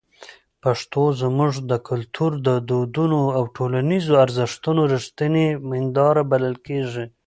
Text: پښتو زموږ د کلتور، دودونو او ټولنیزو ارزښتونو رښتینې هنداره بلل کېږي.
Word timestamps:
پښتو 0.63 1.01
زموږ 1.21 1.51
د 1.69 1.71
کلتور، 1.87 2.31
دودونو 2.69 3.19
او 3.37 3.43
ټولنیزو 3.55 4.13
ارزښتونو 4.25 4.81
رښتینې 4.93 5.47
هنداره 5.73 6.21
بلل 6.31 6.55
کېږي. 6.67 7.05